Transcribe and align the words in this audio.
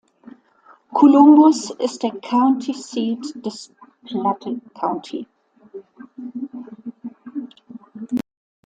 Columbus 0.95 1.69
ist 1.77 2.01
der 2.01 2.09
County 2.21 2.73
Seat 2.73 3.23
des 3.45 3.71
Platte 4.03 4.59
County. 4.73 5.27